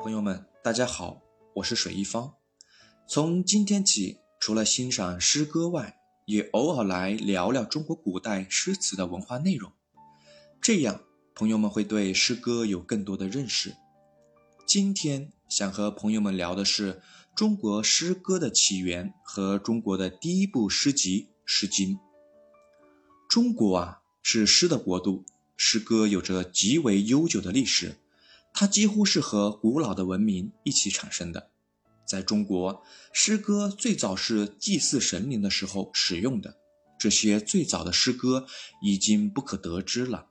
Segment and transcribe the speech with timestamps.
[0.00, 1.20] 朋友们，大家好，
[1.56, 2.34] 我是水一方。
[3.08, 9.72] 从今天起，除了欣赏诗歌外，也偶尔来聊聊中国古代诗词的文化内容。
[10.62, 11.00] 这样，
[11.34, 13.74] 朋友们会对诗歌有更多的认识。
[14.64, 17.02] 今天想和朋友们聊的是
[17.34, 21.96] 中国诗歌的起源和中国的第一部诗集《诗经》。
[23.28, 25.24] 中国啊，是诗的国度，
[25.56, 27.96] 诗歌有着极为悠久的历史。
[28.52, 31.50] 它几乎是和古老的文明一起产生的。
[32.06, 36.56] 在中国，诗歌最早是祭祀神灵的时候使用的。
[36.98, 38.46] 这些最早的诗歌
[38.82, 40.26] 已经不可得知了。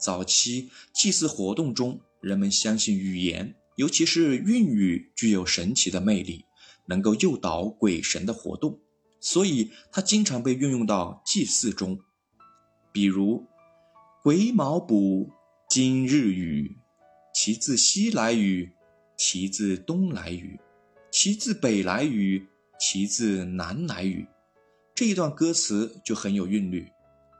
[0.00, 6.44] 早期祭祀活动中，人们相信语言，尤其是韵语，具有神奇的魅力，
[6.86, 8.78] 能够诱导鬼神的活动，
[9.20, 11.98] 所以它经常被运用到祭祀中。
[12.92, 13.44] 比如
[14.22, 15.28] “癸卯卜，
[15.68, 16.78] 今日雨”。
[17.46, 18.72] 其自西来雨，
[19.16, 20.58] 其自东来雨，
[21.12, 22.44] 其自北来雨，
[22.76, 24.26] 其自南来雨。
[24.96, 26.88] 这一段歌词就很有韵律，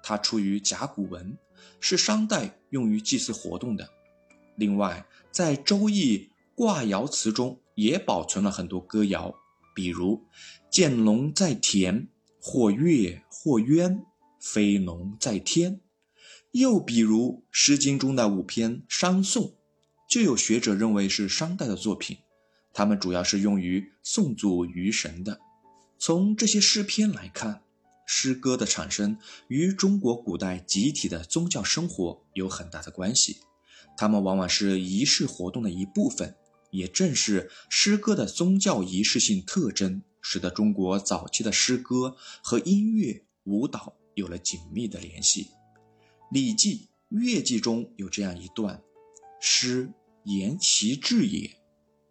[0.05, 1.37] 它出于甲骨文，
[1.81, 3.91] 是商代用于祭祀活动的。
[4.55, 6.19] 另外，在《周易》
[6.55, 9.35] 卦爻辞中也保存了很多歌谣，
[9.75, 10.23] 比如
[10.71, 12.07] “见龙在田，
[12.41, 14.01] 或跃或渊，
[14.41, 15.81] 飞龙在天”。
[16.55, 19.56] 又比如《诗经》中的五篇商颂。
[20.17, 22.17] 就有学者认为是商代的作品，
[22.73, 25.39] 它们主要是用于颂祖于神的。
[25.99, 27.61] 从这些诗篇来看，
[28.07, 33.41] 诗歌的产生与中国古代集体的宗教生活有很大的关系。
[33.99, 36.35] 它们往往是仪式活动的一部分，
[36.71, 45.45] 也正是诗歌的宗教仪式性特征，使得中国早期的诗歌和音乐、舞蹈有了紧密的联系。
[46.33, 46.89] 《礼记·
[47.21, 48.83] 乐记》中有这样一段。
[49.39, 49.93] 诗
[50.27, 51.57] 言其志也，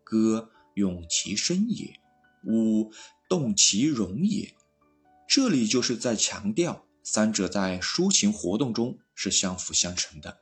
[0.01, 1.99] 歌咏其声也，
[2.45, 2.93] 舞
[3.27, 4.55] 动其容也。
[5.27, 10.37] 这里就是在强调三者在抒情活动中是相辅相成的。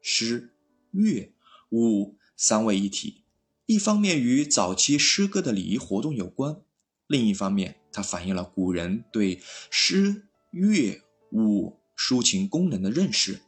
[0.00, 0.54] 诗、
[0.90, 1.34] 乐、
[1.70, 3.24] 舞三位一体，
[3.66, 6.62] 一方面与早期诗歌的礼仪活动有关，
[7.06, 11.02] 另一方面它反映了古人对诗、乐、
[11.32, 13.42] 舞抒情功能的认识。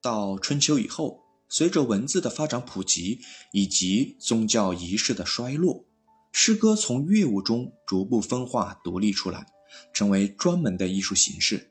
[0.00, 1.21] 到春秋以后。
[1.52, 3.20] 随着文字的发展普及
[3.52, 5.84] 以及宗教仪式的衰落，
[6.32, 9.44] 诗歌从乐舞中逐步分化独立出来，
[9.92, 11.70] 成为专门的艺术形式。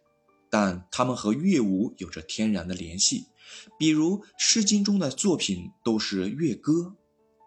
[0.51, 3.25] 但它们和乐舞有着天然的联系，
[3.79, 6.95] 比如《诗经》中的作品都是乐歌，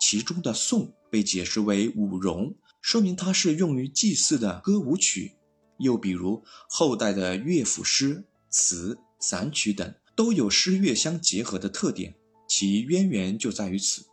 [0.01, 5.37] 其中的颂被解释为舞容，说明它是用于祭祀的歌舞曲。
[5.79, 12.17] 又比如后代的乐府诗词、散曲等，都有诗乐相结合的特点。
[12.57, 14.07] 其渊源就在于此。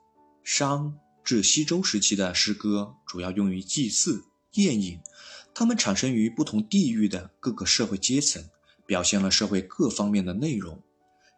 [0.43, 4.99] 商至西周时期的诗歌主要用于祭祀、宴饮，
[5.53, 8.43] 它们产生于不同地域的各个社会阶层，
[8.87, 10.81] 表现了社会各方面的内容。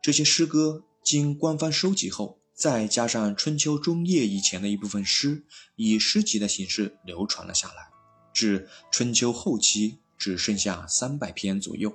[0.01, 5.43] 这些诗歌经官方收集后，再加上春秋中叶以前的一部分诗，
[5.75, 7.89] 以诗集的形式流传了下来。
[8.33, 11.93] 至春秋后期，只剩下三百篇左右，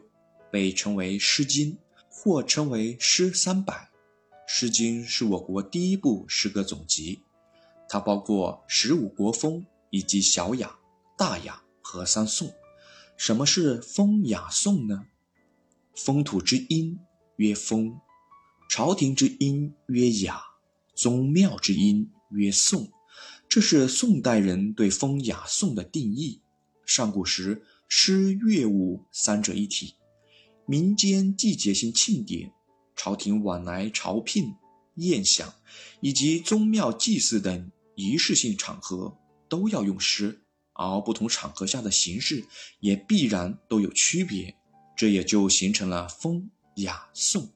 [0.52, 1.72] 被称为《诗经》，
[2.10, 3.72] 或称为《诗三百》。
[4.50, 7.20] 《诗经》是我国第一部诗歌总集，
[7.86, 10.78] 它包括十五国风以及小雅、
[11.18, 12.50] 大雅和三颂。
[13.18, 15.04] 什么是风雅颂呢？
[15.94, 16.98] 风土之音
[17.36, 18.00] 曰风，
[18.70, 20.40] 朝廷之音曰雅，
[20.94, 22.90] 宗庙之音曰颂。
[23.50, 26.40] 这是宋代人对风雅颂的定义。
[26.86, 29.96] 上古时，诗乐舞三者一体，
[30.64, 32.50] 民间季节性庆典。
[32.98, 34.52] 朝廷往来朝聘、
[34.96, 35.54] 宴享，
[36.00, 39.16] 以及宗庙祭祀等仪式性场合，
[39.48, 40.42] 都要用诗，
[40.72, 42.44] 而不同场合下的形式
[42.80, 44.52] 也必然都有区别，
[44.96, 47.48] 这也就形成了风、雅、颂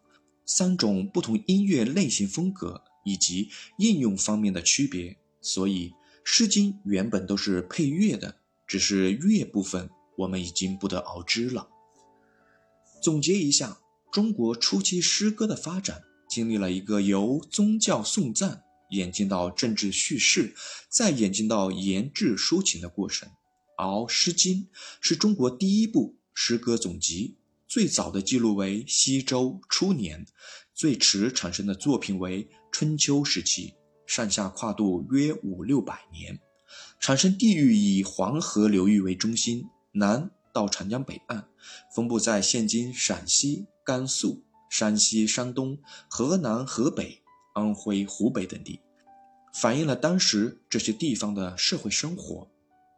[0.46, 5.18] 三种不同音乐类型风格以及应用方面的区别。
[5.40, 5.88] 所以，
[6.22, 11.68] 《诗经》原本都是配乐的，只是乐部分我们已经不得而知了。
[13.02, 13.81] 总结一下。
[14.12, 20.54] 中国初期诗歌的发展经历了一个由宗教颂赞演进到政治叙事，
[20.90, 23.26] 再演进到言志抒情的过程。
[23.78, 24.64] 而《诗经》
[25.00, 30.26] 是中国第一部诗歌总集，最早的记录为西周初年，
[30.74, 33.72] 最迟产生的作品为春秋时期，
[34.06, 36.38] 上下跨度约五六百年。
[37.00, 41.48] 产生地域以黄河流域为中心，南到长江北岸，
[41.96, 43.64] 分布在现今陕西。
[43.84, 47.22] 甘肃、山西、山东、河南、河北、
[47.54, 48.80] 安徽、湖北等地，
[49.54, 52.50] 反映了当时这些地方的社会生活。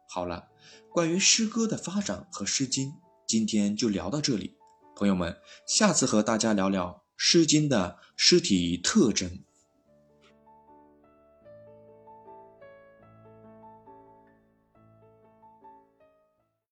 [0.09, 0.47] 好了，
[0.91, 2.89] 关于诗歌的发展和《诗经》，
[3.27, 4.55] 今天就聊到这里。
[4.95, 5.35] 朋友们，
[5.67, 9.44] 下次和大家聊聊《诗经》的诗体特征。